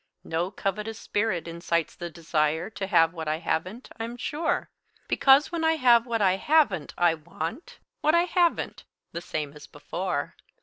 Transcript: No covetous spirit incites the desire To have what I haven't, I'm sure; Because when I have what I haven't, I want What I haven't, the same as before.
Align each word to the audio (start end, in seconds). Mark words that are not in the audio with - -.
No 0.23 0.49
covetous 0.49 0.97
spirit 0.97 1.47
incites 1.47 1.93
the 1.95 2.09
desire 2.09 2.71
To 2.71 2.87
have 2.87 3.13
what 3.13 3.27
I 3.27 3.37
haven't, 3.37 3.91
I'm 3.99 4.17
sure; 4.17 4.71
Because 5.07 5.51
when 5.51 5.63
I 5.63 5.73
have 5.73 6.07
what 6.07 6.23
I 6.23 6.37
haven't, 6.37 6.95
I 6.97 7.13
want 7.13 7.77
What 8.01 8.15
I 8.15 8.23
haven't, 8.23 8.83
the 9.11 9.21
same 9.21 9.53
as 9.53 9.67
before. 9.67 10.35